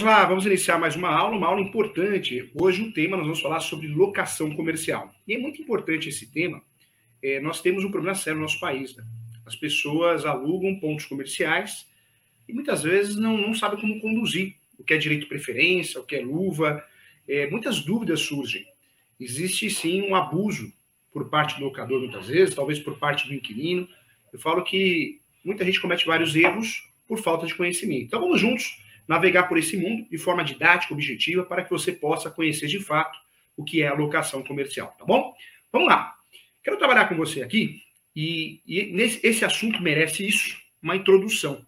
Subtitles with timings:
[0.00, 2.50] Vamos lá, vamos iniciar mais uma aula, uma aula importante.
[2.54, 5.14] Hoje o tema nós vamos falar sobre locação comercial.
[5.28, 6.62] E é muito importante esse tema.
[7.22, 8.96] É, nós temos um problema sério no nosso país.
[8.96, 9.04] Né?
[9.44, 11.86] As pessoas alugam pontos comerciais
[12.48, 14.54] e muitas vezes não, não sabem como conduzir.
[14.78, 16.82] O que é direito de preferência, o que é luva.
[17.28, 18.64] É, muitas dúvidas surgem.
[19.20, 20.72] Existe sim um abuso
[21.12, 23.86] por parte do locador, muitas vezes, talvez por parte do inquilino.
[24.32, 28.04] Eu falo que muita gente comete vários erros por falta de conhecimento.
[28.04, 32.30] Então vamos juntos navegar por esse mundo de forma didática, objetiva, para que você possa
[32.30, 33.18] conhecer de fato
[33.56, 35.34] o que é a locação comercial, tá bom?
[35.72, 36.14] Vamos lá.
[36.62, 37.82] Quero trabalhar com você aqui
[38.14, 41.64] e, e nesse, esse assunto merece isso, uma introdução.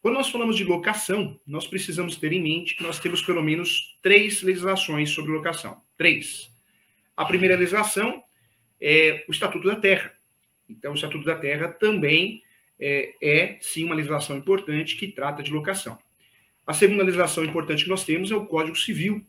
[0.00, 3.98] Quando nós falamos de locação, nós precisamos ter em mente que nós temos pelo menos
[4.00, 5.80] três legislações sobre locação.
[5.96, 6.52] Três.
[7.16, 8.22] A primeira legislação
[8.80, 10.12] é o Estatuto da Terra.
[10.68, 12.42] Então, o Estatuto da Terra também
[12.78, 15.98] é, é sim, uma legislação importante que trata de locação.
[16.68, 19.26] A segunda legislação importante que nós temos é o Código Civil.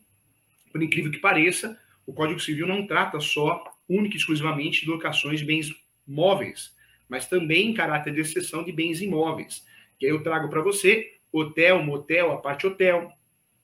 [0.70, 5.40] Por incrível que pareça, o Código Civil não trata só, única e exclusivamente, de locações
[5.40, 5.74] de bens
[6.06, 6.76] móveis,
[7.08, 9.66] mas também em caráter de exceção de bens imóveis.
[9.98, 13.10] Que aí eu trago para você hotel, motel, a parte hotel,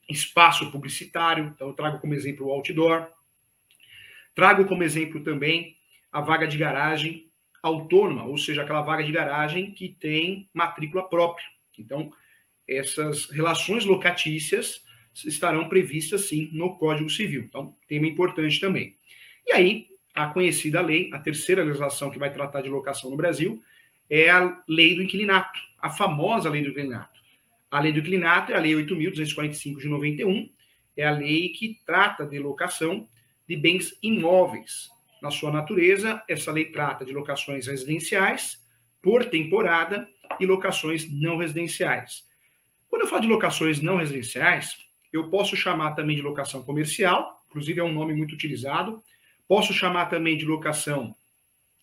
[0.09, 3.07] espaço publicitário, então eu trago como exemplo o outdoor.
[4.35, 5.77] Trago como exemplo também
[6.11, 7.31] a vaga de garagem
[7.63, 11.45] autônoma, ou seja, aquela vaga de garagem que tem matrícula própria.
[11.79, 12.11] Então,
[12.69, 14.85] essas relações locatícias
[15.25, 17.43] estarão previstas sim no Código Civil.
[17.43, 18.97] Então, tema importante também.
[19.47, 23.63] E aí, a conhecida lei, a terceira legislação que vai tratar de locação no Brasil,
[24.11, 27.21] é a lei do inquilinato, a famosa lei do inquilinato.
[27.71, 30.49] A lei do inquilinato é a lei 8.245 de 91,
[30.97, 33.09] é a lei que trata de locação
[33.49, 34.89] de bens imóveis.
[35.23, 38.65] Na sua natureza, essa lei trata de locações residenciais,
[39.03, 40.09] por temporada,
[40.41, 42.27] e locações não residenciais.
[42.89, 44.77] Quando eu falo de locações não residenciais,
[45.13, 49.03] eu posso chamar também de locação comercial, inclusive é um nome muito utilizado.
[49.49, 51.15] Posso chamar também de locação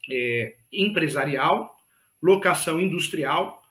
[0.10, 1.78] é, empresarial,
[2.22, 3.62] locação industrial,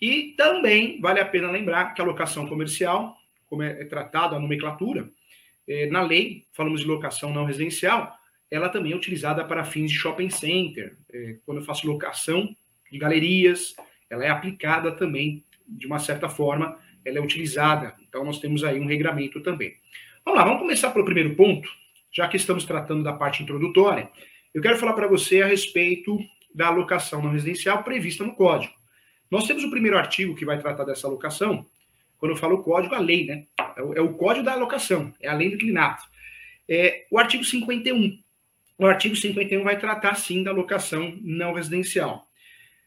[0.00, 3.16] e também vale a pena lembrar que a locação comercial,
[3.46, 5.08] como é, é tratado a nomenclatura,
[5.68, 8.16] é, na lei, falamos de locação não residencial,
[8.50, 10.96] ela também é utilizada para fins de shopping center.
[11.12, 12.54] É, quando eu faço locação
[12.90, 13.74] de galerias,
[14.10, 17.94] ela é aplicada também de uma certa forma, ela é utilizada.
[18.08, 19.76] Então, nós temos aí um regramento também.
[20.24, 21.68] Vamos lá, vamos começar pelo primeiro ponto,
[22.12, 24.10] já que estamos tratando da parte introdutória.
[24.54, 26.18] Eu quero falar para você a respeito
[26.54, 28.74] da alocação não residencial prevista no Código.
[29.30, 31.66] Nós temos o primeiro artigo que vai tratar dessa alocação.
[32.18, 33.46] Quando eu falo Código, a lei, né?
[33.76, 36.04] É o, é o Código da Alocação, é a lei do inclinato.
[36.68, 38.18] É o artigo 51.
[38.78, 42.28] O artigo 51 vai tratar, sim, da alocação não residencial.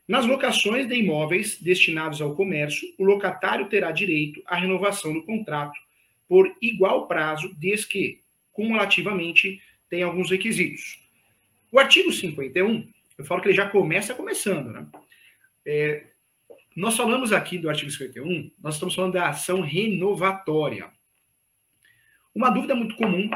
[0.07, 5.79] Nas locações de imóveis destinados ao comércio, o locatário terá direito à renovação do contrato
[6.27, 8.21] por igual prazo, desde que,
[8.51, 10.99] cumulativamente, tem alguns requisitos.
[11.71, 14.85] O artigo 51, eu falo que ele já começa começando, né?
[15.65, 16.07] É,
[16.75, 20.91] nós falamos aqui do artigo 51, nós estamos falando da ação renovatória.
[22.33, 23.29] Uma dúvida muito comum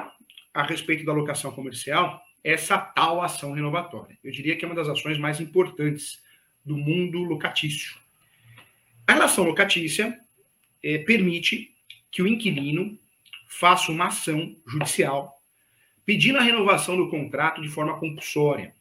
[0.53, 4.17] a respeito da locação comercial é essa tal ação renovatória.
[4.23, 6.21] Eu diria que é uma das ações mais importantes
[6.69, 7.97] do mundo locatício.
[9.07, 10.19] A relação locatícia
[10.83, 11.75] é, permite
[12.11, 12.95] que o inquilino
[13.47, 15.41] faça uma ação judicial
[16.05, 18.75] pedindo a renovação do contrato de forma compulsória.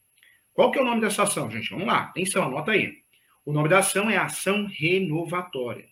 [0.53, 1.71] Qual que é o nome dessa ação, gente?
[1.71, 2.99] Vamos lá, atenção, anota aí.
[3.43, 5.89] O nome da ação é ação renovatória.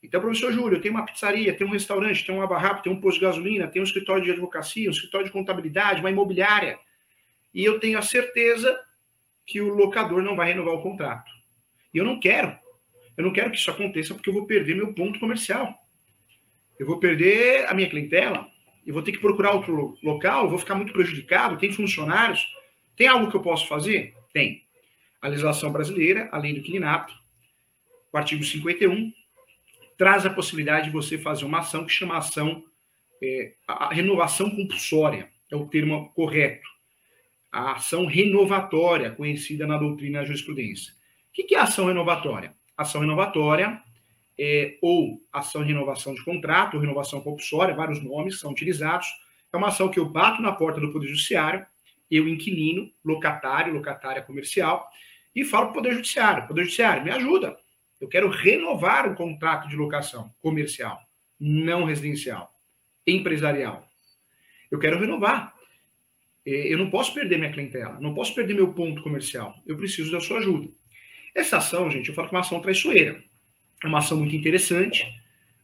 [0.00, 3.00] Então, professor Júlio, eu tenho uma pizzaria, tenho um restaurante, tenho uma barraca, tenho um
[3.00, 6.78] posto de gasolina, tenho um escritório de advocacia, um escritório de contabilidade, uma imobiliária.
[7.52, 8.78] E eu tenho a certeza
[9.44, 11.39] que o locador não vai renovar o contrato.
[11.92, 12.56] E eu não quero.
[13.16, 15.74] Eu não quero que isso aconteça porque eu vou perder meu ponto comercial.
[16.78, 18.48] Eu vou perder a minha clientela.
[18.86, 20.44] Eu vou ter que procurar outro local.
[20.44, 21.58] Eu vou ficar muito prejudicado.
[21.58, 22.46] Tem funcionários.
[22.96, 24.14] Tem algo que eu posso fazer?
[24.32, 24.62] Tem.
[25.20, 27.14] A legislação brasileira, a lei do inquilinato,
[28.12, 29.12] o artigo 51,
[29.98, 32.64] traz a possibilidade de você fazer uma ação que chama ação,
[33.22, 36.66] é, a renovação compulsória, é o termo correto
[37.50, 40.92] a ação renovatória, conhecida na doutrina da jurisprudência.
[41.30, 42.54] O que é ação renovatória?
[42.76, 43.80] Ação renovatória
[44.42, 49.06] é, ou ação de renovação de contrato, renovação compulsória, vários nomes são utilizados.
[49.52, 51.66] É uma ação que eu bato na porta do Poder Judiciário,
[52.10, 54.88] eu, inquilino, locatário, locatária comercial,
[55.36, 57.56] e falo para o Poder Judiciário: Poder Judiciário, me ajuda.
[58.00, 60.98] Eu quero renovar o contrato de locação comercial,
[61.38, 62.50] não residencial,
[63.06, 63.86] empresarial.
[64.70, 65.54] Eu quero renovar.
[66.46, 69.54] É, eu não posso perder minha clientela, não posso perder meu ponto comercial.
[69.66, 70.70] Eu preciso da sua ajuda.
[71.34, 73.22] Essa ação, gente, eu falo que é uma ação traiçoeira.
[73.82, 75.06] É uma ação muito interessante,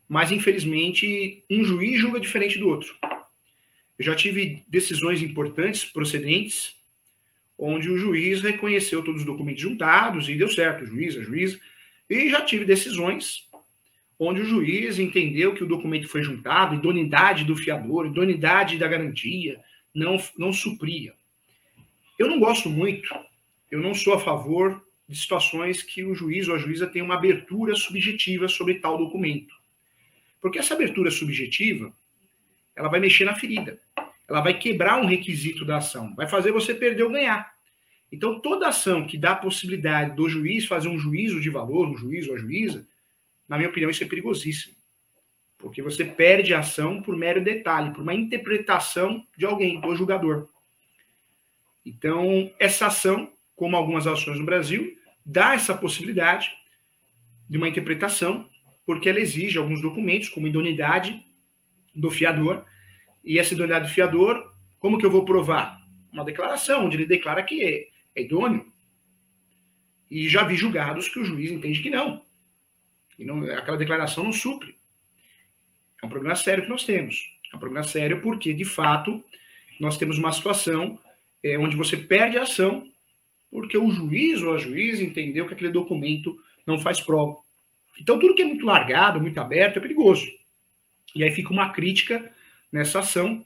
[0.08, 2.94] mas infelizmente um juiz julga diferente do outro.
[3.98, 6.76] Eu já tive decisões importantes, procedentes,
[7.58, 11.58] onde o juiz reconheceu todos os documentos juntados e deu certo, o juiz, a juíza.
[12.08, 13.48] E já tive decisões
[14.18, 19.60] onde o juiz entendeu que o documento foi juntado, idoneidade do fiador, idoneidade da garantia,
[19.94, 21.14] não, não supria.
[22.18, 23.14] Eu não gosto muito,
[23.70, 27.14] eu não sou a favor de situações que o juiz ou a juíza tem uma
[27.14, 29.54] abertura subjetiva sobre tal documento.
[30.40, 31.92] Porque essa abertura subjetiva,
[32.74, 33.80] ela vai mexer na ferida.
[34.28, 37.54] Ela vai quebrar um requisito da ação, vai fazer você perder ou ganhar.
[38.10, 41.96] Então, toda ação que dá a possibilidade do juiz fazer um juízo de valor, um
[41.96, 42.86] juiz ou a juíza,
[43.48, 44.74] na minha opinião, isso é perigosíssimo.
[45.58, 50.48] Porque você perde a ação por mero detalhe, por uma interpretação de alguém, do julgador.
[51.84, 54.95] Então, essa ação, como algumas ações no Brasil,
[55.26, 56.52] dá essa possibilidade
[57.50, 58.48] de uma interpretação,
[58.86, 61.20] porque ela exige alguns documentos, como idoneidade
[61.92, 62.64] do fiador.
[63.24, 65.80] E essa idoneidade do fiador, como que eu vou provar?
[66.12, 68.72] Uma declaração, onde ele declara que é, é idôneo.
[70.08, 72.24] E já vi julgados que o juiz entende que não.
[73.18, 74.78] E não, aquela declaração não supre.
[76.00, 77.36] É um problema sério que nós temos.
[77.52, 79.24] É um problema sério porque, de fato,
[79.80, 81.00] nós temos uma situação
[81.42, 82.88] é, onde você perde a ação
[83.56, 87.38] porque o juiz ou a juíza entendeu que aquele documento não faz prova.
[87.98, 90.30] Então, tudo que é muito largado, muito aberto, é perigoso.
[91.14, 92.30] E aí fica uma crítica
[92.70, 93.42] nessa ação,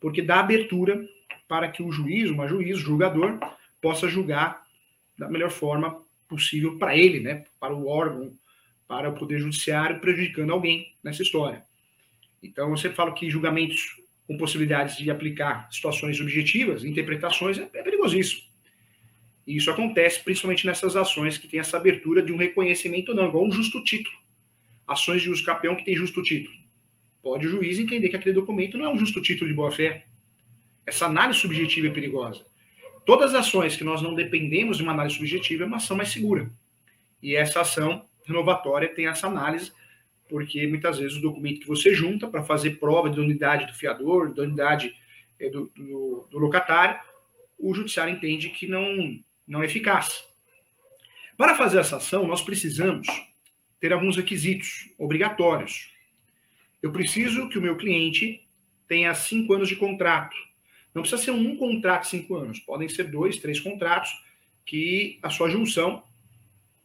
[0.00, 1.08] porque dá abertura
[1.46, 3.38] para que o juiz, uma juiz, julgador,
[3.80, 4.64] possa julgar
[5.16, 8.32] da melhor forma possível para ele, né, para o órgão,
[8.88, 11.64] para o Poder Judiciário, prejudicando alguém nessa história.
[12.42, 18.45] Então, sempre falo que julgamentos com possibilidades de aplicar situações objetivas, interpretações, é, é perigosíssimo.
[19.46, 23.46] E isso acontece principalmente nessas ações que tem essa abertura de um reconhecimento não, igual
[23.46, 24.16] um justo título.
[24.86, 26.56] Ações de uso campeão que tem justo título.
[27.22, 30.06] Pode o juiz entender que aquele documento não é um justo título de boa-fé.
[30.84, 32.44] Essa análise subjetiva é perigosa.
[33.04, 36.08] Todas as ações que nós não dependemos de uma análise subjetiva é uma ação mais
[36.08, 36.50] segura.
[37.22, 39.72] E essa ação renovatória tem essa análise,
[40.28, 44.32] porque muitas vezes o documento que você junta para fazer prova de unidade do fiador,
[44.32, 44.94] de unidade
[45.38, 47.00] eh, do, do, do locatário,
[47.58, 50.24] o judiciário entende que não, não é eficaz.
[51.36, 53.06] Para fazer essa ação, nós precisamos
[53.78, 55.92] ter alguns requisitos obrigatórios.
[56.82, 58.46] Eu preciso que o meu cliente
[58.88, 60.36] tenha cinco anos de contrato.
[60.94, 64.10] Não precisa ser um contrato de cinco anos, podem ser dois, três contratos
[64.64, 66.02] que a sua junção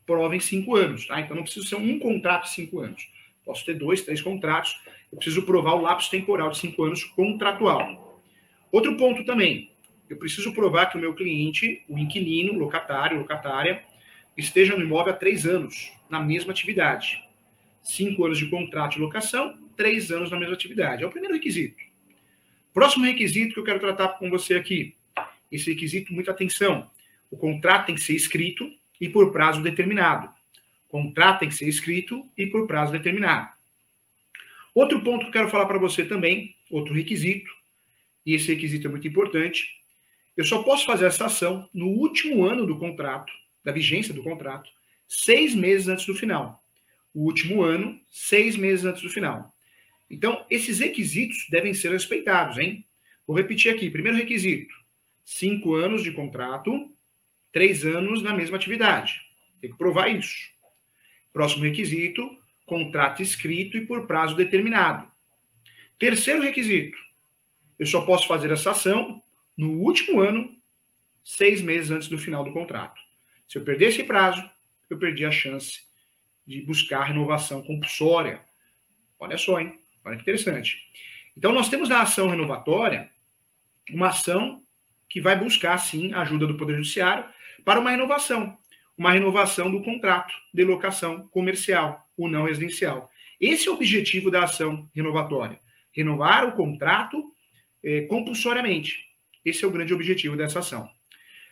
[0.06, 1.08] prova em cinco anos.
[1.08, 1.20] Tá?
[1.22, 3.10] Então não precisa ser um contrato de cinco anos.
[3.46, 4.80] Posso ter dois, três contratos.
[5.12, 8.22] Eu preciso provar o lapso temporal de cinco anos contratual.
[8.72, 9.71] Outro ponto também,
[10.12, 13.82] eu preciso provar que o meu cliente, o inquilino, locatário, locatária,
[14.36, 17.24] esteja no imóvel há três anos, na mesma atividade.
[17.82, 21.02] Cinco anos de contrato de locação, três anos na mesma atividade.
[21.02, 21.82] É o primeiro requisito.
[22.74, 24.96] Próximo requisito que eu quero tratar com você aqui.
[25.50, 26.92] Esse requisito, muita atenção.
[27.30, 28.70] O contrato tem que ser escrito
[29.00, 30.28] e por prazo determinado.
[30.90, 33.50] O contrato tem que ser escrito e por prazo determinado.
[34.76, 37.50] Outro ponto que eu quero falar para você também, outro requisito,
[38.26, 39.81] e esse requisito é muito importante,
[40.36, 43.32] eu só posso fazer essa ação no último ano do contrato,
[43.64, 44.70] da vigência do contrato,
[45.08, 46.64] seis meses antes do final.
[47.14, 49.54] O último ano, seis meses antes do final.
[50.10, 52.86] Então, esses requisitos devem ser respeitados, hein?
[53.28, 53.90] Vou repetir aqui.
[53.90, 54.74] Primeiro requisito:
[55.24, 56.90] cinco anos de contrato,
[57.52, 59.22] três anos na mesma atividade.
[59.60, 60.50] Tem que provar isso.
[61.34, 62.30] Próximo requisito:
[62.66, 65.10] contrato escrito e por prazo determinado.
[66.00, 66.98] Terceiro requisito:
[67.78, 69.22] eu só posso fazer essa ação
[69.62, 70.58] no último ano,
[71.24, 73.00] seis meses antes do final do contrato.
[73.48, 74.44] Se eu perder esse prazo,
[74.90, 75.82] eu perdi a chance
[76.48, 78.42] de buscar renovação compulsória.
[79.20, 79.80] Olha só, hein?
[80.04, 80.80] Olha que interessante.
[81.38, 83.12] Então, nós temos na ação renovatória
[83.92, 84.64] uma ação
[85.08, 87.24] que vai buscar, sim, a ajuda do Poder Judiciário
[87.64, 88.58] para uma renovação.
[88.98, 93.12] Uma renovação do contrato de locação comercial, o não residencial.
[93.40, 95.60] Esse é o objetivo da ação renovatória.
[95.92, 97.32] Renovar o contrato
[97.84, 99.11] eh, compulsoriamente.
[99.44, 100.90] Esse é o grande objetivo dessa ação.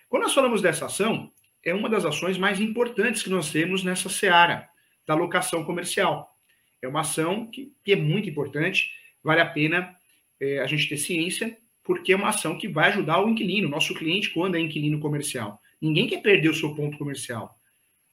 [0.08, 1.32] Quando nós falamos dessa ação,
[1.64, 4.68] é uma das ações mais importantes que nós temos nessa seara
[5.06, 6.36] da locação comercial.
[6.82, 8.92] É uma ação que, que é muito importante,
[9.24, 9.96] vale a pena
[10.40, 13.94] é, a gente ter ciência, porque é uma ação que vai ajudar o inquilino, nosso
[13.94, 15.60] cliente, quando é inquilino comercial.
[15.82, 17.58] Ninguém quer perder o seu ponto comercial.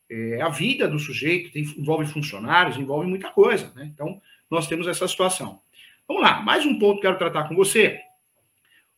[0.08, 3.72] É, a vida do sujeito tem, envolve funcionários, envolve muita coisa.
[3.74, 3.90] Né?
[3.92, 5.60] Então, nós temos essa situação.
[6.08, 8.00] Vamos lá, mais um ponto que quero tratar com você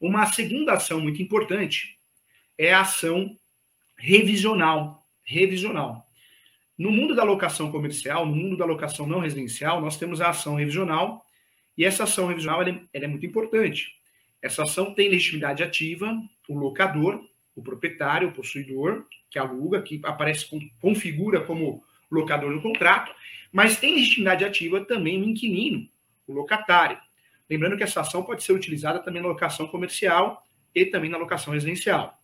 [0.01, 1.99] uma segunda ação muito importante
[2.57, 3.37] é a ação
[3.97, 5.07] revisional.
[5.25, 6.07] Revisional.
[6.77, 10.55] No mundo da locação comercial, no mundo da locação não residencial, nós temos a ação
[10.55, 11.25] revisional,
[11.77, 13.93] e essa ação revisional ela é, ela é muito importante.
[14.41, 16.17] Essa ação tem legitimidade ativa,
[16.49, 17.25] o locador,
[17.55, 20.47] o proprietário, o possuidor, que aluga, que aparece,
[20.81, 23.13] configura como locador no contrato,
[23.53, 25.89] mas tem legitimidade ativa também o inquilino,
[26.27, 26.99] o locatário.
[27.49, 31.53] Lembrando que essa ação pode ser utilizada também na locação comercial e também na locação
[31.53, 32.19] residencial.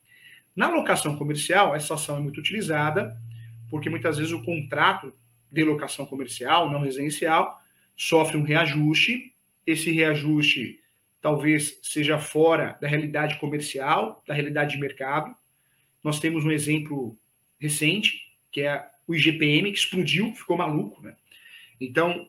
[0.55, 3.17] Na locação comercial, essa ação é muito utilizada
[3.71, 5.13] porque muitas vezes o contrato
[5.51, 7.61] de locação comercial, não residencial,
[7.97, 9.35] sofre um reajuste.
[9.67, 10.81] Esse reajuste
[11.21, 15.35] talvez seja fora da realidade comercial, da realidade de mercado.
[16.03, 17.19] Nós temos um exemplo
[17.59, 21.03] recente, que é o IGPM, que explodiu, ficou maluco.
[21.03, 21.17] Né?
[21.81, 22.29] Então,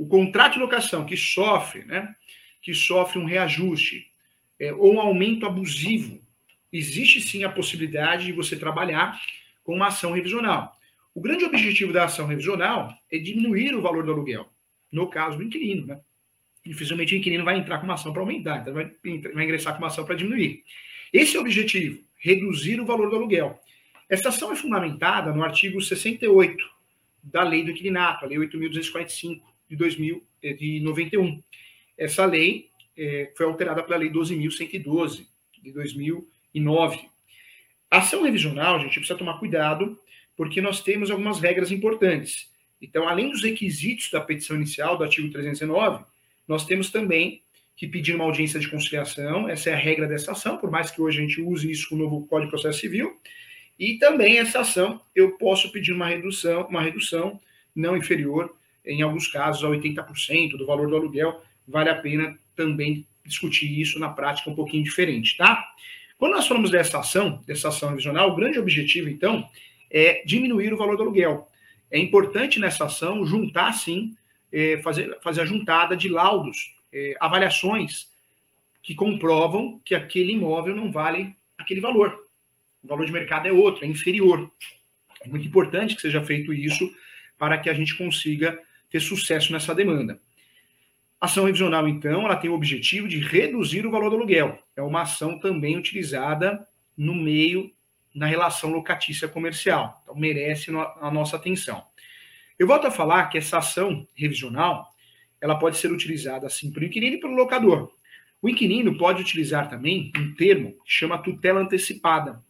[0.00, 2.16] o contrato de locação que sofre, né,
[2.62, 4.10] que sofre um reajuste
[4.58, 6.18] é, ou um aumento abusivo,
[6.72, 9.20] existe sim a possibilidade de você trabalhar
[9.62, 10.74] com uma ação revisional.
[11.14, 14.48] O grande objetivo da ação revisional é diminuir o valor do aluguel,
[14.90, 15.88] no caso do inquilino.
[15.88, 16.00] Né?
[16.64, 18.90] Dificilmente o inquilino vai entrar com uma ação para aumentar, então vai,
[19.34, 20.62] vai ingressar com uma ação para diminuir.
[21.12, 23.60] Esse é o objetivo, reduzir o valor do aluguel.
[24.08, 26.64] Esta ação é fundamentada no artigo 68
[27.22, 31.40] da Lei do Inquilinato, a Lei 8.245 de 2091.
[31.96, 35.26] Essa lei é, foi alterada pela Lei 12.112
[35.62, 37.08] de 2009.
[37.90, 39.98] A ação revisional, gente, precisa tomar cuidado,
[40.36, 42.50] porque nós temos algumas regras importantes.
[42.82, 46.04] Então, além dos requisitos da petição inicial do artigo 319,
[46.48, 47.42] nós temos também
[47.76, 51.00] que pedir uma audiência de conciliação, essa é a regra dessa ação, por mais que
[51.00, 53.18] hoje a gente use isso com o novo Código de Processo Civil,
[53.78, 57.40] e também essa ação eu posso pedir uma redução, uma redução
[57.74, 58.54] não inferior
[58.92, 63.98] em alguns casos, a 80% do valor do aluguel, vale a pena também discutir isso
[63.98, 65.64] na prática um pouquinho diferente, tá?
[66.18, 69.48] Quando nós falamos dessa ação, dessa ação revisional, o grande objetivo, então,
[69.90, 71.48] é diminuir o valor do aluguel.
[71.90, 74.14] É importante nessa ação juntar, sim,
[74.52, 78.08] é, fazer, fazer a juntada de laudos, é, avaliações
[78.82, 82.26] que comprovam que aquele imóvel não vale aquele valor.
[82.82, 84.50] O valor de mercado é outro, é inferior.
[85.22, 86.90] É muito importante que seja feito isso
[87.38, 88.58] para que a gente consiga
[88.90, 90.20] ter sucesso nessa demanda.
[91.20, 94.58] A ação revisional, então, ela tem o objetivo de reduzir o valor do aluguel.
[94.74, 96.66] É uma ação também utilizada
[96.96, 97.70] no meio,
[98.14, 100.00] na relação locatícia comercial.
[100.02, 100.70] Então, merece
[101.00, 101.84] a nossa atenção.
[102.58, 104.94] Eu volto a falar que essa ação revisional,
[105.40, 107.92] ela pode ser utilizada, assim, pelo inquilino e pelo locador.
[108.42, 112.42] O inquilino pode utilizar também um termo que chama tutela antecipada.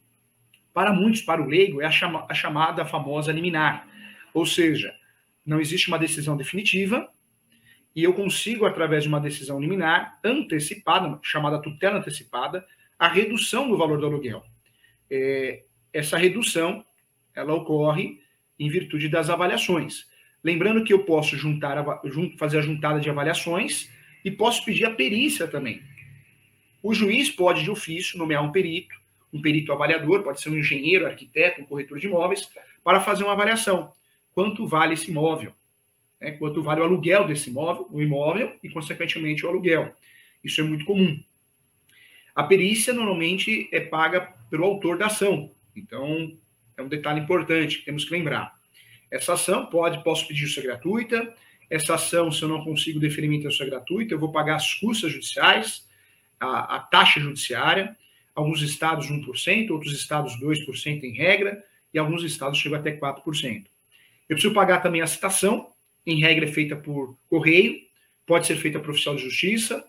[0.73, 3.89] Para muitos, para o leigo, é a, chama, a chamada famosa liminar.
[4.33, 4.95] Ou seja,
[5.51, 7.11] não existe uma decisão definitiva
[7.95, 12.65] e eu consigo, através de uma decisão liminar antecipada, chamada tutela antecipada,
[12.97, 14.45] a redução do valor do aluguel.
[15.11, 16.85] É, essa redução,
[17.35, 18.21] ela ocorre
[18.61, 20.09] em virtude das avaliações.
[20.43, 21.85] Lembrando que eu posso juntar,
[22.39, 23.91] fazer a juntada de avaliações
[24.25, 25.83] e posso pedir a perícia também.
[26.81, 28.95] O juiz pode, de ofício, nomear um perito,
[29.33, 32.49] um perito avaliador, pode ser um engenheiro, arquiteto, um corretor de imóveis,
[32.85, 33.93] para fazer uma avaliação
[34.41, 35.53] quanto vale esse imóvel,
[36.19, 36.31] né?
[36.31, 39.95] quanto vale o aluguel desse imóvel, o imóvel e, consequentemente, o aluguel.
[40.43, 41.23] Isso é muito comum.
[42.35, 45.51] A perícia normalmente é paga pelo autor da ação.
[45.77, 46.35] Então,
[46.75, 48.59] é um detalhe importante que temos que lembrar.
[49.11, 51.35] Essa ação pode, posso pedir justiça gratuita.
[51.69, 55.13] Essa ação, se eu não consigo deferimento de justiça gratuita, eu vou pagar as custas
[55.13, 55.87] judiciais,
[56.41, 57.95] a, a taxa judiciária.
[58.35, 63.67] Alguns estados 1%, outros estados 2% em regra, e alguns estados chegam até 4%.
[64.31, 65.73] Eu preciso pagar também a citação,
[66.07, 67.81] em regra é feita por correio,
[68.25, 69.85] pode ser feita por oficial de justiça.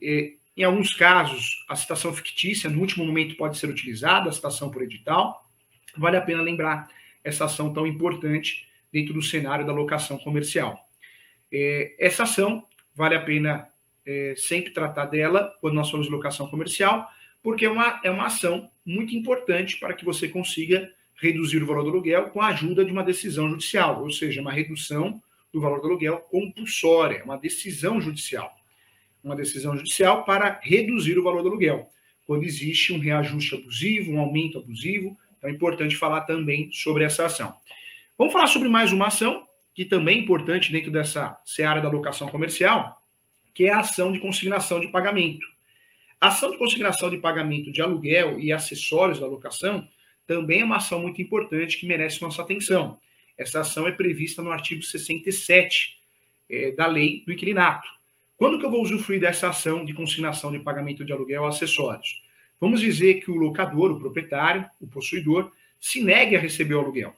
[0.00, 4.80] Em alguns casos, a citação fictícia, no último momento, pode ser utilizada, a citação por
[4.80, 5.46] edital.
[5.94, 6.88] Vale a pena lembrar
[7.22, 10.88] essa ação tão importante dentro do cenário da locação comercial.
[11.98, 13.68] Essa ação, vale a pena
[14.06, 17.06] é, sempre tratar dela quando nós falamos de locação comercial,
[17.42, 21.84] porque é uma, é uma ação muito importante para que você consiga reduzir o valor
[21.84, 25.22] do aluguel com a ajuda de uma decisão judicial, ou seja, uma redução
[25.52, 28.50] do valor do aluguel compulsória, uma decisão judicial.
[29.22, 31.90] Uma decisão judicial para reduzir o valor do aluguel,
[32.26, 35.16] quando existe um reajuste abusivo, um aumento abusivo.
[35.36, 37.54] Então é importante falar também sobre essa ação.
[38.16, 42.28] Vamos falar sobre mais uma ação, que também é importante dentro dessa seara da locação
[42.28, 43.02] comercial,
[43.52, 45.46] que é a ação de consignação de pagamento.
[46.18, 49.86] A ação de consignação de pagamento de aluguel e acessórios da locação
[50.30, 53.00] também é uma ação muito importante que merece nossa atenção.
[53.36, 55.98] Essa ação é prevista no artigo 67
[56.48, 57.88] é, da lei do inquilinato.
[58.36, 62.22] Quando que eu vou usufruir dessa ação de consignação de pagamento de aluguel acessórios?
[62.60, 67.12] Vamos dizer que o locador, o proprietário, o possuidor, se negue a receber o aluguel.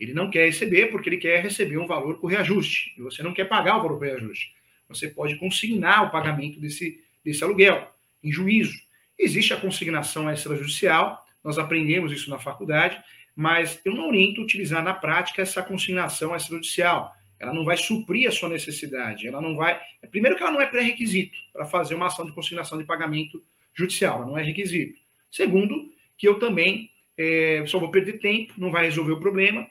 [0.00, 2.92] Ele não quer receber porque ele quer receber um valor por reajuste.
[2.98, 4.52] E você não quer pagar o valor por reajuste.
[4.88, 7.88] Você pode consignar o pagamento desse, desse aluguel
[8.20, 8.76] em juízo.
[9.16, 13.02] Existe a consignação extrajudicial, nós aprendemos isso na faculdade,
[13.34, 17.12] mas eu não oriento utilizar na prática essa consignação extrajudicial.
[17.38, 19.28] Ela não vai suprir a sua necessidade.
[19.28, 19.80] Ela não vai.
[20.10, 23.42] Primeiro, que ela não é pré-requisito para fazer uma ação de consignação de pagamento
[23.72, 24.98] judicial, ela não é requisito.
[25.30, 29.66] Segundo, que eu também é, só vou perder tempo, não vai resolver o problema.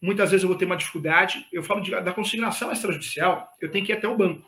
[0.00, 1.46] Muitas vezes eu vou ter uma dificuldade.
[1.50, 4.46] Eu falo de, da consignação extrajudicial, eu tenho que ir até o banco,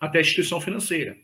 [0.00, 1.16] até a instituição financeira.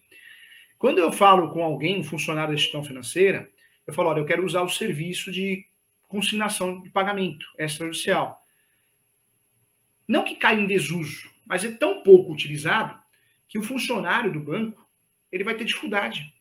[0.79, 3.49] Quando eu falo com alguém, um funcionário da instituição financeira,
[3.89, 5.67] eu falo, olha, eu quero usar o serviço de
[6.07, 8.47] consignação de pagamento extrajudicial.
[10.07, 13.01] Não que caia em desuso, mas é tão pouco utilizado
[13.49, 14.87] que o funcionário do banco
[15.33, 16.35] ele vai ter dificuldade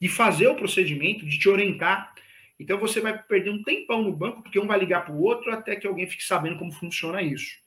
[0.00, 2.14] de fazer o procedimento, de te orientar.
[2.58, 5.52] Então você vai perder um tempão no banco, porque um vai ligar para o outro
[5.52, 7.58] até que alguém fique sabendo como funciona isso.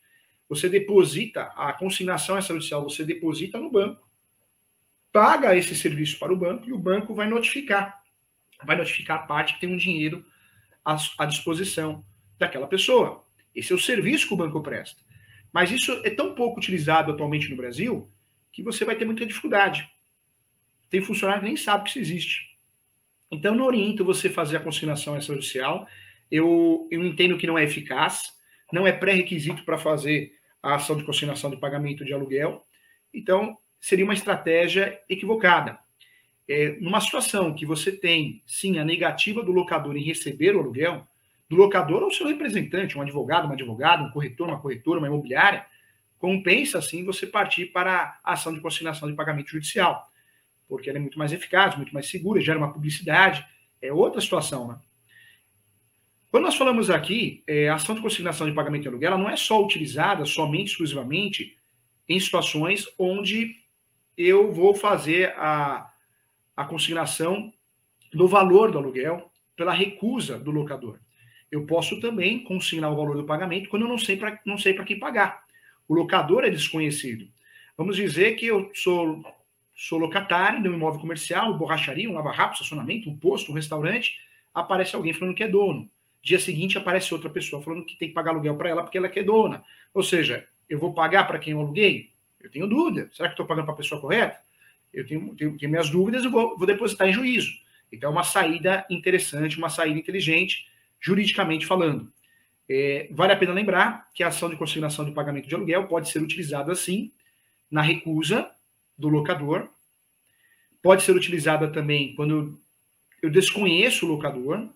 [0.49, 4.09] Você deposita a consignação extrajudicial, você deposita no banco,
[5.11, 8.02] paga esse serviço para o banco e o banco vai notificar.
[8.65, 10.25] Vai notificar a parte que tem um dinheiro
[10.83, 12.05] à, à disposição
[12.37, 13.25] daquela pessoa.
[13.55, 15.01] Esse é o serviço que o banco presta.
[15.51, 18.09] Mas isso é tão pouco utilizado atualmente no Brasil
[18.51, 19.87] que você vai ter muita dificuldade.
[20.89, 22.57] Tem funcionário que nem sabe que isso existe.
[23.31, 25.87] Então, não oriento você fazer a consignação extrajudicial.
[26.29, 28.31] Eu, eu entendo que não é eficaz,
[28.71, 32.63] não é pré-requisito para fazer a ação de consignação de pagamento de aluguel.
[33.13, 35.79] Então, seria uma estratégia equivocada.
[36.47, 41.07] É, numa situação que você tem, sim, a negativa do locador em receber o aluguel,
[41.49, 45.65] do locador ou seu representante, um advogado, uma advogada, um corretor, uma corretora, uma imobiliária,
[46.19, 50.09] compensa, sim, você partir para a ação de consignação de pagamento judicial
[50.67, 53.45] porque ela é muito mais eficaz, muito mais segura, gera uma publicidade,
[53.81, 54.79] é outra situação, né?
[56.31, 59.29] Quando nós falamos aqui, é, a ação de consignação de pagamento de aluguel, ela não
[59.29, 61.55] é só utilizada somente, exclusivamente,
[62.09, 63.55] em situações onde
[64.17, 65.92] eu vou fazer a,
[66.55, 67.53] a consignação
[68.13, 70.99] do valor do aluguel pela recusa do locador.
[71.51, 74.73] Eu posso também consignar o valor do pagamento quando eu não sei para não sei
[74.73, 75.43] para quem pagar.
[75.87, 77.27] O locador é desconhecido.
[77.77, 79.23] Vamos dizer que eu sou
[79.75, 84.19] sou locatário de um imóvel comercial, borracharia, um lava-rápido, estacionamento, um posto, um restaurante,
[84.53, 85.89] aparece alguém falando que é dono.
[86.21, 89.09] Dia seguinte aparece outra pessoa falando que tem que pagar aluguel para ela porque ela
[89.09, 89.63] que é dona.
[89.93, 92.11] Ou seja, eu vou pagar para quem eu aluguei?
[92.39, 93.09] Eu tenho dúvida.
[93.11, 94.39] Será que estou pagando para a pessoa correta?
[94.93, 97.51] Eu tenho, tenho, tenho minhas dúvidas e vou, vou depositar em juízo.
[97.91, 100.67] Então, é uma saída interessante, uma saída inteligente,
[100.99, 102.11] juridicamente falando.
[102.69, 106.09] É, vale a pena lembrar que a ação de consignação de pagamento de aluguel pode
[106.09, 107.11] ser utilizada, assim,
[107.69, 108.49] na recusa
[108.97, 109.69] do locador.
[110.81, 112.59] Pode ser utilizada também quando
[113.21, 114.69] eu desconheço o locador.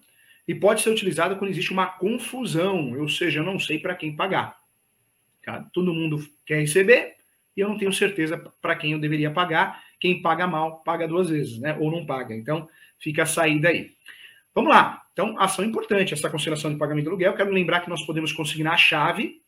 [0.47, 4.15] E pode ser utilizada quando existe uma confusão, ou seja, eu não sei para quem
[4.15, 4.57] pagar.
[5.43, 5.61] Tá?
[5.73, 7.15] Todo mundo quer receber
[7.55, 9.83] e eu não tenho certeza para quem eu deveria pagar.
[9.99, 11.75] Quem paga mal, paga duas vezes, né?
[11.79, 12.35] ou não paga.
[12.35, 13.91] Então, fica a saída aí.
[14.53, 15.03] Vamos lá.
[15.13, 17.35] Então, ação importante, essa consideração de pagamento de aluguel.
[17.35, 19.41] Quero lembrar que nós podemos consignar a chave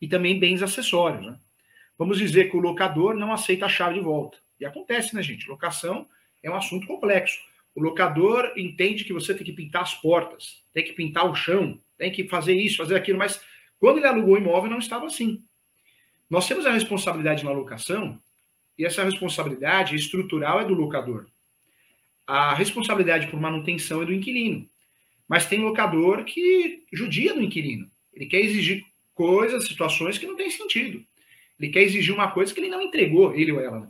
[0.00, 1.24] e também bens acessórios.
[1.24, 1.38] Né?
[1.98, 4.38] Vamos dizer que o locador não aceita a chave de volta.
[4.58, 5.48] E acontece, né, gente?
[5.48, 6.06] Locação
[6.42, 7.38] é um assunto complexo.
[7.74, 11.78] O locador entende que você tem que pintar as portas, tem que pintar o chão,
[11.96, 13.40] tem que fazer isso, fazer aquilo, mas
[13.78, 15.42] quando ele alugou o imóvel não estava assim.
[16.28, 18.20] Nós temos a responsabilidade na locação,
[18.78, 21.26] e essa responsabilidade estrutural é do locador.
[22.26, 24.68] A responsabilidade por manutenção é do inquilino.
[25.28, 27.90] Mas tem locador que judia do inquilino.
[28.12, 31.04] Ele quer exigir coisas, situações que não tem sentido.
[31.58, 33.80] Ele quer exigir uma coisa que ele não entregou, ele ou ela.
[33.80, 33.88] Né?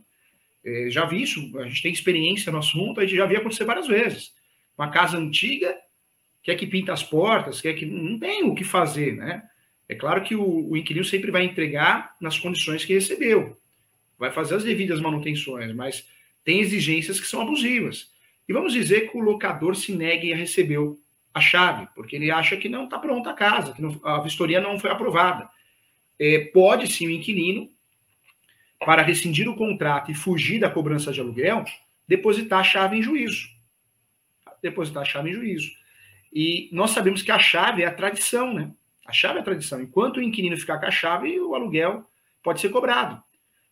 [0.65, 3.65] É, já vi isso, a gente tem experiência no assunto, a gente já viu acontecer
[3.65, 4.35] várias vezes.
[4.77, 5.77] Uma casa antiga
[6.43, 7.87] quer que pinta as portas, quer que.
[7.87, 9.43] Não tem o que fazer, né?
[9.89, 13.60] É claro que o, o inquilino sempre vai entregar nas condições que recebeu,
[14.21, 16.07] vai fazer as devidas manutenções, mas
[16.45, 18.13] tem exigências que são abusivas.
[18.49, 20.79] E vamos dizer que o locador se negue a receber
[21.35, 24.61] a chave, porque ele acha que não está pronta a casa, que não, a vistoria
[24.61, 25.49] não foi aprovada
[26.21, 27.71] é, pode sim o inquilino,
[28.79, 31.65] para rescindir o contrato e fugir da cobrança de aluguel,
[32.07, 33.49] depositar a chave em juízo.
[34.63, 35.71] Depositar a chave em juízo.
[36.33, 38.71] E nós sabemos que a chave é a tradição, né?
[39.07, 39.81] A chave é a tradição.
[39.81, 42.05] Enquanto o inquilino ficar com a chave, o aluguel
[42.43, 43.23] pode ser cobrado.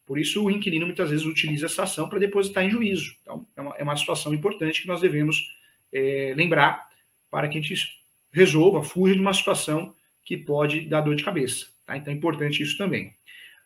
[0.08, 3.14] Por isso, o inquilino muitas vezes utiliza essa ação para depositar em juízo.
[3.20, 5.54] Então, é uma, é uma situação importante que nós devemos
[5.92, 6.88] é, lembrar
[7.30, 8.00] para que a gente
[8.32, 9.94] resolva, fuja de uma situação
[10.24, 11.66] que pode dar dor de cabeça.
[11.84, 11.94] Tá?
[11.94, 13.14] Então é importante isso também.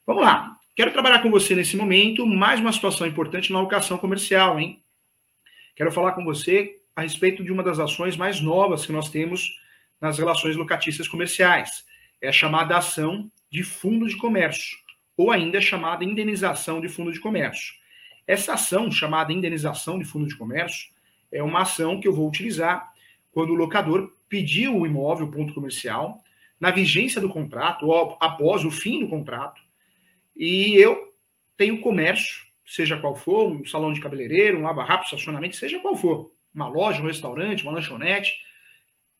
[0.04, 0.58] Vamos lá.
[0.74, 4.82] Quero trabalhar com você nesse momento mais uma situação importante na alocação comercial, hein?
[5.76, 9.60] Quero falar com você a respeito de uma das ações mais novas que nós temos
[10.00, 11.84] nas relações locatícias comerciais.
[12.20, 14.78] É a chamada ação de fundo de comércio,
[15.16, 17.74] ou ainda chamada indenização de fundo de comércio.
[18.26, 20.90] Essa ação, chamada indenização de fundo de comércio,
[21.30, 22.92] é uma ação que eu vou utilizar
[23.32, 26.22] quando o locador pediu o imóvel, ponto comercial,
[26.60, 29.60] na vigência do contrato, ou após o fim do contrato,
[30.36, 31.12] e eu
[31.56, 36.32] tenho comércio, seja qual for, um salão de cabeleireiro, um lava-rápido, estacionamento, seja qual for,
[36.54, 38.32] uma loja, um restaurante, uma lanchonete,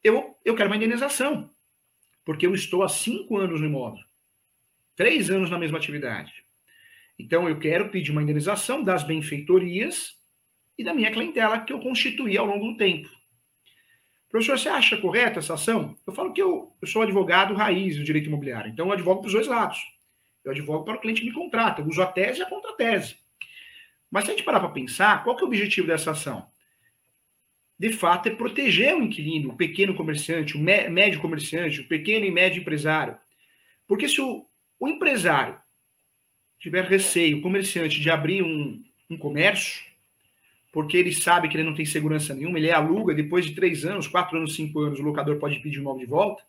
[0.05, 1.51] eu, eu quero uma indenização,
[2.25, 4.05] porque eu estou há cinco anos no imóvel,
[5.03, 6.33] três anos na mesma atividade.
[7.19, 10.17] Então, eu quero pedir uma indenização das benfeitorias
[10.79, 13.11] e da minha clientela que eu constituí ao longo do tempo.
[14.31, 15.99] Professor, você acha correta essa ação?
[16.07, 19.27] Eu falo que eu, eu sou advogado raiz do direito imobiliário, então eu advogo para
[19.27, 19.81] os dois lados.
[20.45, 23.17] Eu advogo para o cliente que me contrata, eu uso a tese e a contratese.
[24.09, 26.47] Mas se a gente parar para pensar, qual que é o objetivo dessa ação?
[27.77, 32.31] De fato, é proteger o inquilino, o pequeno comerciante, o médio comerciante, o pequeno e
[32.31, 33.19] médio empresário.
[33.89, 34.47] Porque se o,
[34.83, 35.57] o empresário
[36.59, 39.81] tiver receio, o comerciante, de abrir um, um comércio,
[40.73, 44.09] porque ele sabe que ele não tem segurança nenhuma, ele aluga, depois de três anos,
[44.09, 46.43] quatro anos, cinco anos, o locador pode pedir o imóvel de volta,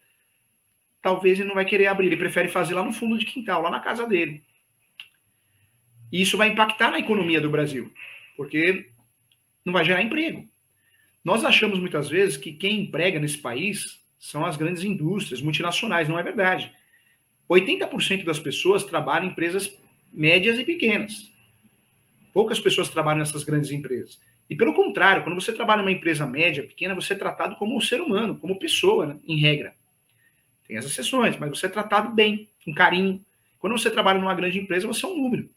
[1.00, 3.70] talvez ele não vai querer abrir, ele prefere fazer lá no fundo de quintal, lá
[3.70, 4.42] na casa dele.
[6.12, 7.94] E isso vai impactar na economia do Brasil,
[8.36, 8.90] porque
[9.64, 10.50] não vai gerar emprego.
[11.24, 16.18] Nós achamos muitas vezes que quem emprega nesse país são as grandes indústrias multinacionais, não
[16.18, 16.74] é verdade.
[17.54, 19.78] 80% das pessoas trabalham em empresas
[20.12, 21.32] médias e pequenas.
[22.34, 24.20] Poucas pessoas trabalham nessas grandes empresas.
[24.50, 27.82] E pelo contrário, quando você trabalha numa empresa média, pequena, você é tratado como um
[27.82, 29.20] ser humano, como pessoa, né?
[29.26, 29.76] em regra.
[30.68, 33.24] Tem as exceções, mas você é tratado bem, com carinho.
[33.60, 35.50] Quando você trabalha numa grande empresa, você é um número.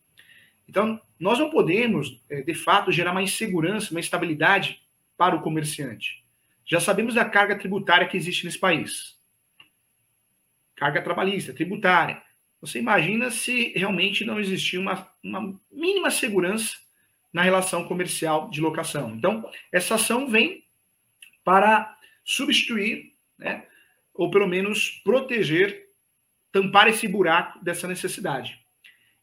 [0.68, 4.82] Então, nós não podemos, eh, de fato, gerar uma insegurança, uma instabilidade
[5.16, 6.24] para o comerciante.
[6.64, 9.15] Já sabemos da carga tributária que existe nesse país.
[10.76, 12.22] Carga trabalhista, tributária.
[12.60, 16.76] Você imagina se realmente não existir uma, uma mínima segurança
[17.32, 19.14] na relação comercial de locação.
[19.14, 20.64] Então, essa ação vem
[21.44, 23.64] para substituir, né,
[24.14, 25.86] ou pelo menos proteger,
[26.50, 28.58] tampar esse buraco dessa necessidade.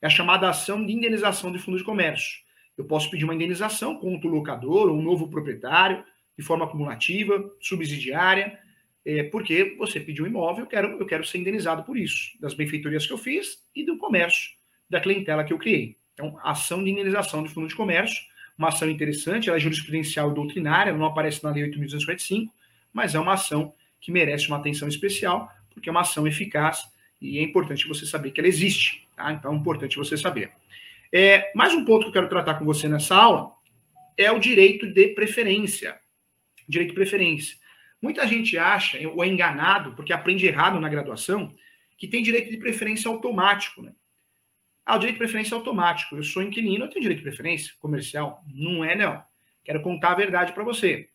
[0.02, 2.42] É a chamada ação de indenização de fundo de comércio.
[2.78, 6.04] Eu posso pedir uma indenização contra o locador ou um novo proprietário,
[6.38, 8.60] de forma acumulativa, subsidiária,
[9.06, 12.54] é, porque você pediu um imóvel, eu quero, eu quero ser indenizado por isso, das
[12.54, 14.52] benfeitorias que eu fiz e do comércio,
[14.90, 15.98] da clientela que eu criei.
[16.14, 18.22] Então, ação de indenização de fundo de comércio,
[18.58, 22.50] uma ação interessante, ela é jurisprudencial e doutrinária, não aparece na Lei 8.245,
[22.94, 26.84] mas é uma ação que merece uma atenção especial, porque é uma ação eficaz
[27.20, 29.08] e é importante você saber que ela existe.
[29.16, 29.32] Tá?
[29.34, 30.52] Então, é importante você saber.
[31.12, 33.52] É, mais um ponto que eu quero tratar com você nessa aula
[34.18, 35.98] é o direito de preferência.
[36.68, 37.58] Direito de preferência.
[38.04, 41.56] Muita gente acha, ou é enganado, porque aprende errado na graduação,
[41.98, 43.82] que tem direito de preferência automático.
[43.82, 43.94] Né?
[44.86, 46.18] Ah, o direito de preferência é automático.
[46.18, 48.44] Eu sou inquilino, eu tenho direito de preferência comercial.
[48.54, 49.24] Não é, não.
[49.64, 51.08] Quero contar a verdade para você.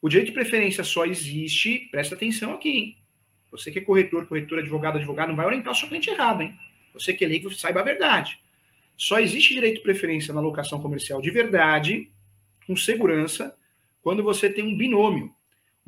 [0.00, 2.98] O direito de preferência só existe, presta atenção aqui, hein?
[3.50, 6.56] Você que é corretor, corretor, advogado, advogado, não vai orientar o seu cliente errado, hein?
[6.94, 8.38] Você que é leigo, saiba a verdade.
[8.96, 12.12] Só existe direito de preferência na locação comercial de verdade,
[12.64, 13.58] com segurança,
[14.00, 15.36] quando você tem um binômio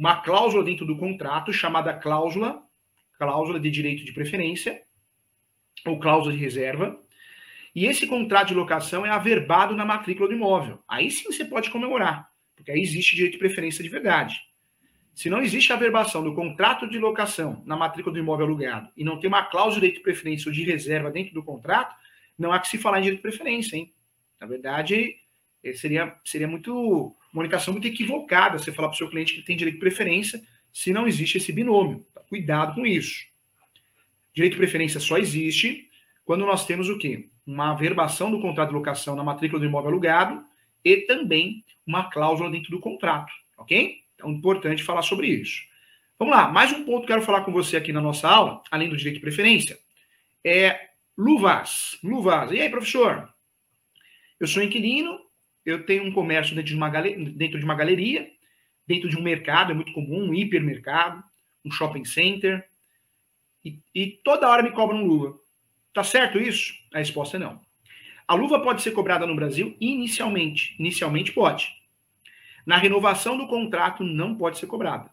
[0.01, 2.63] uma cláusula dentro do contrato chamada cláusula,
[3.19, 4.81] cláusula de direito de preferência,
[5.85, 6.99] ou cláusula de reserva,
[7.75, 10.83] e esse contrato de locação é averbado na matrícula do imóvel.
[10.89, 14.41] Aí sim você pode comemorar, porque aí existe direito de preferência de verdade.
[15.15, 19.21] Se não existe averbação do contrato de locação na matrícula do imóvel alugado e não
[19.21, 21.95] tem uma cláusula de direito de preferência ou de reserva dentro do contrato,
[22.39, 23.93] não há que se falar em direito de preferência, hein?
[24.41, 25.17] Na verdade,
[25.75, 29.57] seria, seria muito uma orientação muito equivocada você falar para o seu cliente que tem
[29.57, 30.43] direito de preferência
[30.73, 32.07] se não existe esse binômio.
[32.15, 32.21] Tá?
[32.23, 33.25] Cuidado com isso.
[34.35, 35.89] Direito de preferência só existe
[36.25, 37.29] quando nós temos o quê?
[37.47, 40.45] Uma averbação do contrato de locação na matrícula do imóvel alugado
[40.85, 43.99] e também uma cláusula dentro do contrato, ok?
[44.15, 45.63] Então, importante falar sobre isso.
[46.19, 48.63] Vamos lá, mais um ponto que eu quero falar com você aqui na nossa aula,
[48.71, 49.79] além do direito de preferência,
[50.45, 51.99] é luvas.
[52.03, 52.53] Luvas.
[52.53, 53.29] E aí, professor?
[54.39, 55.19] Eu sou inquilino,
[55.65, 58.31] eu tenho um comércio dentro de uma, dentro de uma galeria,
[58.87, 61.23] dentro de um mercado, é muito comum, um hipermercado,
[61.65, 62.69] um shopping center,
[63.65, 65.39] e, e toda hora me cobram luva.
[65.93, 66.73] Tá certo isso?
[66.93, 67.61] A resposta é não.
[68.27, 70.77] A luva pode ser cobrada no Brasil inicialmente.
[70.79, 71.69] Inicialmente pode.
[72.65, 75.11] Na renovação do contrato, não pode ser cobrada.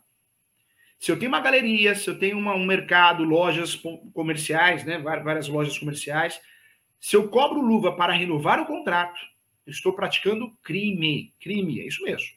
[0.99, 3.75] Se eu tenho uma galeria, se eu tenho uma, um mercado, lojas
[4.13, 6.39] comerciais, né, várias lojas comerciais,
[6.99, 9.19] se eu cobro luva para renovar o contrato,
[9.71, 11.33] estou praticando crime.
[11.39, 12.29] Crime, é isso mesmo.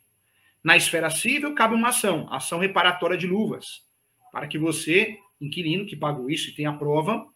[0.62, 3.83] Na esfera civil, cabe uma ação, ação reparatória de luvas.
[4.33, 7.27] para que você, inquilino que pagou isso e tem a prova,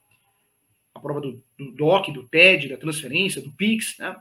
[0.94, 4.16] a prova do, do DOC, do TED, da transferência, do PIX, né?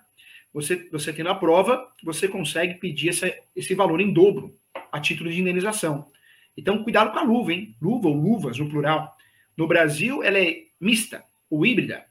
[0.54, 4.58] Você, você tendo a prova, você consegue pedir essa, esse valor em dobro
[4.92, 6.12] a título de indenização.
[6.56, 7.76] Então, cuidado com a luva, hein?
[7.82, 9.16] Luva ou luvas, no plural.
[9.58, 12.06] No Brasil, ela é mista ou híbrida.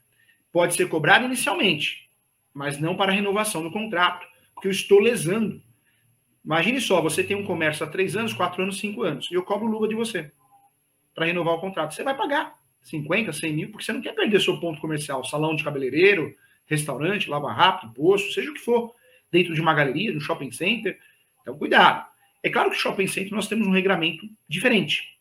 [0.51, 2.09] Pode ser cobrada inicialmente,
[2.53, 5.61] mas não para renovação do contrato, porque eu estou lesando.
[6.43, 9.43] Imagine só, você tem um comércio há três anos, quatro anos, cinco anos, e eu
[9.43, 10.31] cobro luva de você
[11.15, 11.93] para renovar o contrato.
[11.93, 15.55] Você vai pagar 50, 100 mil, porque você não quer perder seu ponto comercial, salão
[15.55, 16.35] de cabeleireiro,
[16.65, 18.93] restaurante, lava rápido, posto, seja o que for,
[19.31, 20.99] dentro de uma galeria, de um shopping center.
[21.41, 22.05] Então, cuidado.
[22.41, 25.17] É claro que shopping center nós temos um regramento diferente.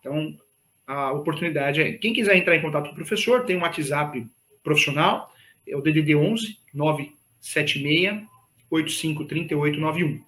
[0.00, 0.36] Então,
[0.84, 1.92] a oportunidade é.
[1.92, 4.26] Quem quiser entrar em contato com o professor, tem um WhatsApp
[4.64, 5.32] profissional,
[5.64, 8.26] é o DDD 11 976
[8.68, 10.20] 853891.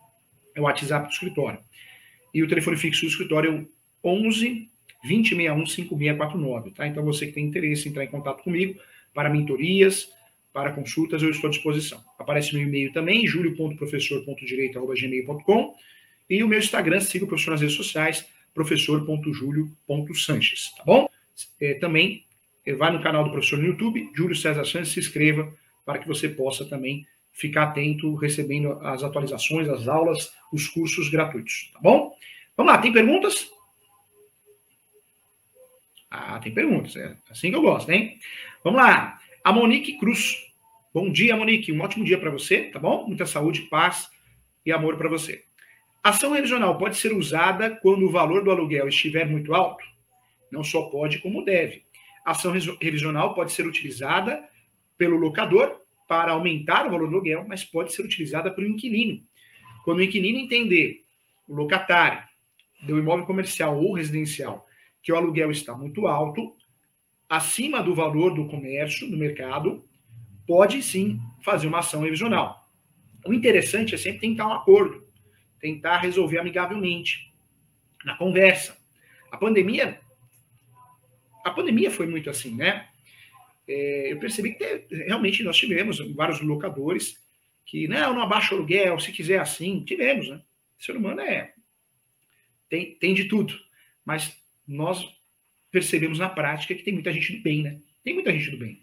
[0.54, 1.58] É o WhatsApp do escritório.
[2.32, 3.68] E o telefone fixo do escritório é o
[4.08, 4.70] 11
[5.02, 6.86] 2061 5649, tá?
[6.86, 8.80] Então você que tem interesse em entrar em contato comigo
[9.12, 10.12] para mentorias,
[10.52, 12.04] para consultas, eu estou à disposição.
[12.18, 15.74] Aparece meu e-mail também, julio.professor.direito.gmail.com
[16.28, 21.08] e o meu Instagram, siga o professor nas redes sociais, professor.julio.sanches, tá bom?
[21.60, 22.26] É, também
[22.66, 25.52] é, vai no canal do professor no YouTube, Júlio César Sanches, se inscreva
[25.84, 31.70] para que você possa também ficar atento, recebendo as atualizações, as aulas, os cursos gratuitos,
[31.72, 32.14] tá bom?
[32.56, 33.50] Vamos lá, tem perguntas?
[36.10, 36.96] Ah, tem perguntas.
[36.96, 38.18] É assim que eu gosto, hein?
[38.64, 39.17] Vamos lá.
[39.44, 40.36] A Monique Cruz.
[40.92, 41.72] Bom dia, Monique.
[41.72, 43.06] Um ótimo dia para você, tá bom?
[43.06, 44.08] Muita saúde, paz
[44.66, 45.44] e amor para você.
[46.02, 49.84] Ação revisional pode ser usada quando o valor do aluguel estiver muito alto?
[50.50, 51.84] Não só pode, como deve.
[52.24, 54.46] Ação revisional pode ser utilizada
[54.96, 59.22] pelo locador para aumentar o valor do aluguel, mas pode ser utilizada pelo inquilino.
[59.84, 61.02] Quando o inquilino entender,
[61.46, 62.22] o locatário,
[62.82, 64.66] do imóvel comercial ou residencial,
[65.02, 66.54] que o aluguel está muito alto,
[67.28, 69.84] acima do valor do comércio, do mercado,
[70.46, 72.68] pode sim fazer uma ação revisional.
[73.26, 75.06] O interessante é sempre tentar um acordo,
[75.60, 77.32] tentar resolver amigavelmente,
[78.04, 78.76] na conversa.
[79.30, 80.00] A pandemia,
[81.44, 82.88] a pandemia foi muito assim, né?
[83.66, 87.22] É, eu percebi que realmente nós tivemos vários locadores
[87.66, 90.40] que, não, não abaixa o aluguel, se quiser assim, tivemos, né?
[90.80, 91.52] O ser humano é
[92.68, 93.54] tem, tem de tudo,
[94.04, 94.36] mas
[94.66, 95.06] nós
[95.70, 97.78] percebemos na prática que tem muita gente do bem, né?
[98.02, 98.82] Tem muita gente do bem.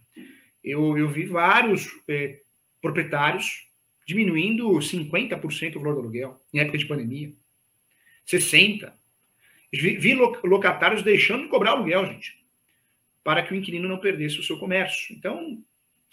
[0.64, 2.40] Eu, eu vi vários é,
[2.82, 3.68] proprietários
[4.06, 7.34] diminuindo 50% o valor do aluguel em época de pandemia.
[8.28, 8.92] 60%.
[9.74, 12.40] Vi, vi locatários deixando de cobrar aluguel, gente,
[13.24, 15.14] para que o inquilino não perdesse o seu comércio.
[15.16, 15.62] Então,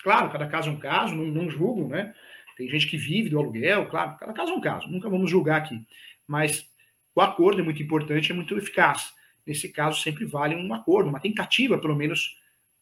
[0.02, 2.14] claro, cada caso é um caso, não, não julgo, né?
[2.56, 5.58] Tem gente que vive do aluguel, claro, cada caso é um caso, nunca vamos julgar
[5.58, 5.86] aqui.
[6.26, 6.68] Mas
[7.14, 9.12] o acordo é muito importante, é muito eficaz
[9.46, 12.38] nesse caso, sempre vale um acordo, uma tentativa, pelo menos,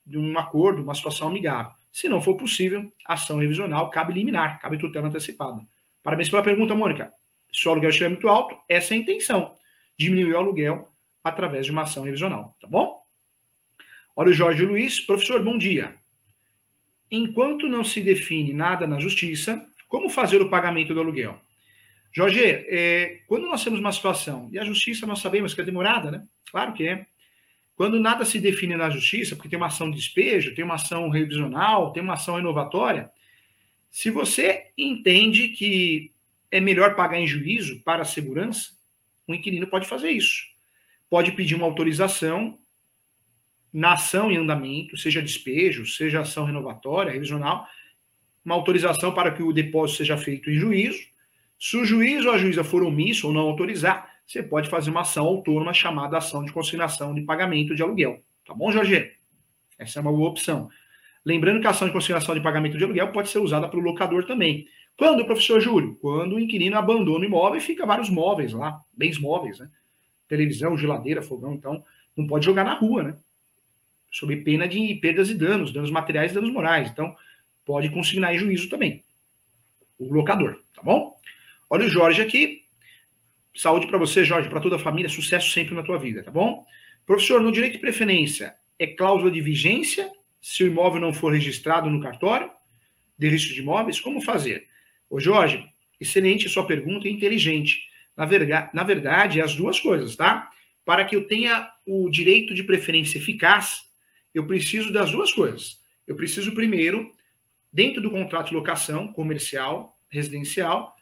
[0.07, 1.73] de um acordo, uma situação amigável.
[1.92, 5.61] Se não for possível, ação revisional cabe liminar, cabe tutela antecipada.
[6.03, 7.12] Parabéns pela pergunta, Mônica.
[7.53, 9.57] Se o aluguel estiver muito alto, essa é a intenção.
[9.99, 10.88] Diminuir o aluguel
[11.23, 13.03] através de uma ação revisional, tá bom?
[14.14, 15.01] Olha o Jorge Luiz.
[15.01, 15.96] Professor, bom dia.
[17.11, 21.40] Enquanto não se define nada na justiça, Como fazer o pagamento do aluguel?
[22.12, 26.11] Jorge, é, quando nós temos uma situação, e a justiça nós sabemos que é demorada,
[26.11, 26.25] né?
[26.51, 27.07] Claro que é.
[27.77, 31.09] Quando nada se define na justiça, porque tem uma ação de despejo, tem uma ação
[31.09, 33.11] revisional, tem uma ação renovatória,
[33.90, 36.12] se você entende que
[36.51, 38.73] é melhor pagar em juízo para a segurança,
[39.27, 40.46] o inquilino pode fazer isso.
[41.09, 42.59] Pode pedir uma autorização
[43.73, 47.66] na ação em andamento, seja despejo, seja ação renovatória, revisional,
[48.44, 51.10] uma autorização para que o depósito seja feito em juízo.
[51.61, 55.03] Se o juiz ou a juíza for omisso ou não autorizar, você pode fazer uma
[55.03, 58.23] ação autônoma chamada ação de consignação de pagamento de aluguel.
[58.46, 59.12] Tá bom, Jorge?
[59.79, 60.70] Essa é uma boa opção.
[61.23, 64.25] Lembrando que a ação de consignação de pagamento de aluguel pode ser usada pelo locador
[64.25, 64.66] também.
[64.96, 65.96] Quando, professor Júlio?
[66.01, 69.68] Quando o inquilino abandona o imóvel e fica vários móveis lá, bens móveis, né?
[70.27, 71.85] Televisão, geladeira, fogão, então
[72.16, 73.16] não pode jogar na rua, né?
[74.11, 76.90] Sob pena de perdas e danos, danos materiais e danos morais.
[76.90, 77.14] Então,
[77.66, 79.05] pode consignar em juízo também.
[79.99, 81.20] O locador, tá bom?
[81.72, 82.64] Olha o Jorge aqui.
[83.54, 86.66] Saúde para você, Jorge, para toda a família, sucesso sempre na tua vida, tá bom?
[87.06, 91.88] Professor, no direito de preferência, é cláusula de vigência se o imóvel não for registrado
[91.88, 92.50] no cartório
[93.16, 94.00] de registro de imóveis?
[94.00, 94.66] Como fazer?
[95.09, 95.64] Ô Jorge,
[96.00, 97.88] excelente sua pergunta e inteligente.
[98.16, 98.26] Na,
[98.74, 100.50] na verdade, é as duas coisas, tá?
[100.85, 103.83] Para que eu tenha o direito de preferência eficaz,
[104.35, 105.80] eu preciso das duas coisas.
[106.04, 107.12] Eu preciso, primeiro,
[107.72, 110.96] dentro do contrato de locação comercial, residencial,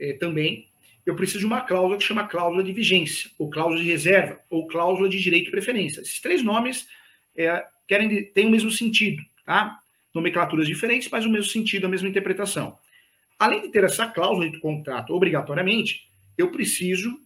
[0.00, 0.68] eh, também,
[1.04, 4.66] eu preciso de uma cláusula que chama cláusula de vigência, ou cláusula de reserva, ou
[4.66, 6.00] cláusula de direito de preferência.
[6.00, 6.86] Esses três nomes
[7.36, 9.78] é, querem têm o mesmo sentido, tá?
[10.14, 12.78] Nomenclaturas diferentes, mas o mesmo sentido, a mesma interpretação.
[13.38, 17.18] Além de ter essa cláusula de contrato obrigatoriamente, eu preciso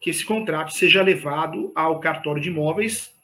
[0.00, 3.14] que esse contrato seja levado ao cartório de imóveis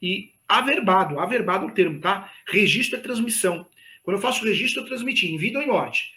[0.00, 2.30] e averbado, averbado o termo, tá?
[2.46, 3.66] Registro é transmissão.
[4.02, 6.12] Quando eu faço registro, eu transmiti em vida ou em morte.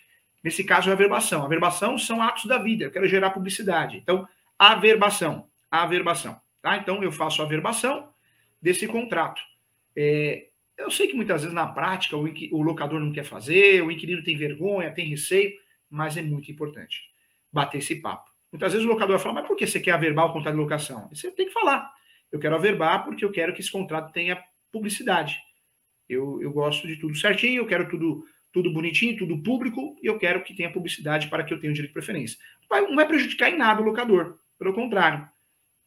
[0.46, 1.44] Nesse caso, é averbação.
[1.44, 2.86] Averbação são atos da vida.
[2.86, 3.98] Eu quero gerar publicidade.
[3.98, 4.28] Então,
[4.60, 5.50] averbação.
[5.72, 6.40] Averbação.
[6.62, 6.78] Tá?
[6.78, 8.14] Então, eu faço a averbação
[8.62, 9.42] desse contrato.
[9.98, 13.90] É, eu sei que muitas vezes na prática o, o, locador não quer fazer, o
[13.90, 15.52] inquilino tem vergonha, tem receio,
[15.90, 17.02] mas é muito importante
[17.52, 18.30] bater esse papo.
[18.52, 21.10] Muitas vezes o locador fala, mas por que você quer averbar o contrato de locação?
[21.10, 21.92] Você tem que falar.
[22.32, 24.40] Eu quero averbar porque eu quero que esse contrato tenha
[24.72, 25.40] publicidade.
[26.08, 28.24] Eu, eu gosto de tudo certinho, eu quero tudo
[28.56, 31.74] tudo bonitinho, tudo público, e eu quero que tenha publicidade para que eu tenha o
[31.74, 32.39] direito de preferência.
[32.72, 35.28] Não vai prejudicar em nada o locador, pelo contrário,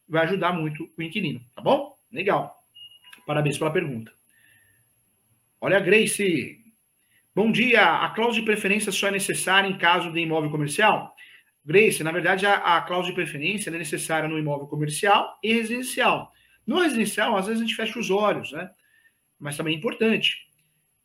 [0.07, 1.97] vai ajudar muito o inquilino, tá bom?
[2.11, 2.63] Legal.
[3.25, 4.13] Parabéns pela pergunta.
[5.59, 6.59] Olha, Grace.
[7.33, 8.05] Bom dia.
[8.05, 11.15] A cláusula de preferência só é necessária em caso de imóvel comercial?
[11.65, 16.31] Grace, na verdade, a, a cláusula de preferência é necessária no imóvel comercial e residencial.
[16.67, 18.69] No residencial, às vezes a gente fecha os olhos, né?
[19.39, 20.48] Mas também é importante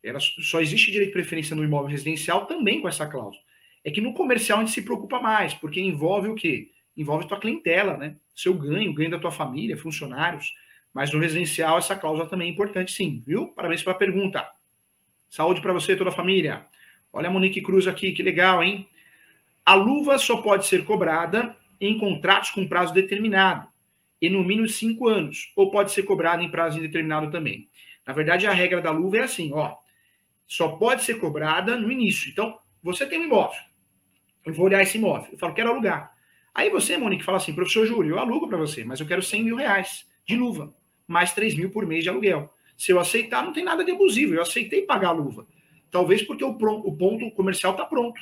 [0.05, 3.43] ela só existe direito de preferência no imóvel residencial também com essa cláusula.
[3.83, 6.69] É que no comercial a gente se preocupa mais, porque envolve o quê?
[6.95, 8.15] Envolve tua clientela, né?
[8.35, 10.53] Seu ganho, ganho da tua família, funcionários.
[10.93, 13.47] Mas no residencial essa cláusula também é importante, sim, viu?
[13.47, 14.47] Parabéns pela pergunta.
[15.27, 16.67] Saúde para você e toda a família.
[17.11, 18.87] Olha a Monique Cruz aqui, que legal, hein?
[19.65, 23.67] A luva só pode ser cobrada em contratos com prazo determinado
[24.21, 27.67] e no mínimo cinco anos, ou pode ser cobrada em prazo indeterminado também.
[28.05, 29.75] Na verdade, a regra da luva é assim, ó
[30.47, 32.29] só pode ser cobrada no início.
[32.29, 33.59] Então, você tem um imóvel.
[34.45, 35.29] Eu vou olhar esse imóvel.
[35.31, 36.13] Eu falo, quero alugar.
[36.53, 39.43] Aí você, Monique, fala assim, professor Júlio, eu alugo para você, mas eu quero 100
[39.43, 40.73] mil reais de luva,
[41.07, 42.53] mais 3 mil por mês de aluguel.
[42.77, 44.35] Se eu aceitar, não tem nada de abusivo.
[44.35, 45.47] Eu aceitei pagar a luva.
[45.89, 48.21] Talvez porque o, o ponto comercial está pronto.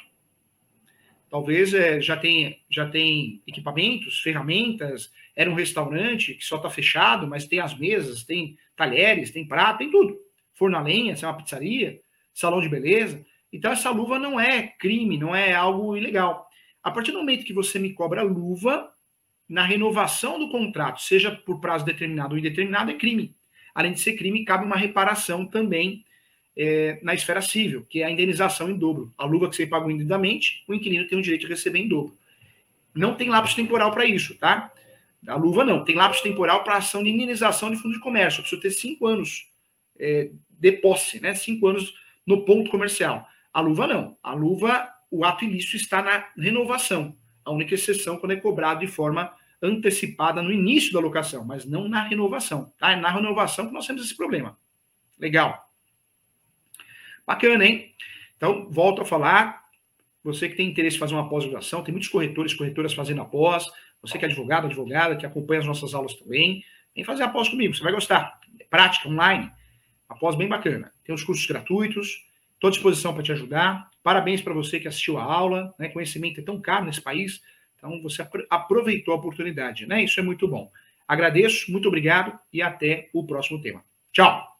[1.29, 7.27] Talvez é, já, tem, já tem equipamentos, ferramentas, era um restaurante que só está fechado,
[7.27, 10.15] mas tem as mesas, tem talheres, tem prato, tem tudo.
[10.53, 11.99] Forno a lenha, é uma pizzaria
[12.33, 13.23] salão de beleza.
[13.51, 16.47] Então, essa luva não é crime, não é algo ilegal.
[16.83, 18.91] A partir do momento que você me cobra luva,
[19.47, 23.35] na renovação do contrato, seja por prazo determinado ou indeterminado, é crime.
[23.75, 26.03] Além de ser crime, cabe uma reparação também
[26.55, 29.13] é, na esfera civil, que é a indenização em dobro.
[29.17, 32.17] A luva que você pagou indevidamente, o inquilino tem o direito de receber em dobro.
[32.93, 34.71] Não tem lapso temporal para isso, tá?
[35.27, 35.83] A luva não.
[35.83, 38.39] Tem lapso temporal para ação de indenização de fundo de comércio.
[38.39, 39.47] Eu preciso ter cinco anos
[39.97, 41.33] é, de posse, né?
[41.33, 41.93] Cinco anos
[42.25, 43.27] no ponto comercial.
[43.53, 44.17] A luva não.
[44.23, 47.15] A luva, o ato ilícito está na renovação.
[47.45, 51.87] A única exceção quando é cobrado de forma antecipada no início da locação, mas não
[51.87, 52.73] na renovação.
[52.77, 52.91] Tá?
[52.91, 54.57] É na renovação que nós temos esse problema.
[55.17, 55.69] Legal.
[57.25, 57.93] Bacana, hein?
[58.35, 59.63] Então, volto a falar.
[60.23, 63.65] Você que tem interesse em fazer uma pós-graduação, tem muitos corretores, corretoras fazendo a pós.
[64.01, 66.63] Você que é advogado, advogada, que acompanha as nossas aulas também,
[66.93, 68.39] vem fazer a pós comigo, você vai gostar.
[68.59, 69.49] É prática, online.
[70.13, 70.91] Após bem bacana.
[71.03, 73.89] Tem os cursos gratuitos, estou à disposição para te ajudar.
[74.01, 75.89] Parabéns para você que assistiu a aula, né?
[75.89, 77.41] Conhecimento é tão caro nesse país,
[77.77, 80.03] então você aproveitou a oportunidade, né?
[80.03, 80.71] Isso é muito bom.
[81.07, 83.83] Agradeço, muito obrigado e até o próximo tema.
[84.11, 84.52] Tchau!